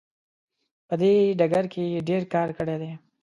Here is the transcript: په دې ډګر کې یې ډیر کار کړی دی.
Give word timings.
په 0.87 0.93
دې 1.01 1.13
ډګر 1.39 1.65
کې 1.73 1.83
یې 1.93 1.99
ډیر 2.09 2.21
کار 2.33 2.47
کړی 2.57 2.75
دی. 2.81 2.91